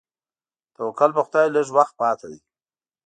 توکل 0.75 1.09
په 1.17 1.21
خدای 1.27 1.47
لږ 1.55 1.67
وخت 1.77 1.93
پاتې 2.01 2.25
دی. 2.31 2.39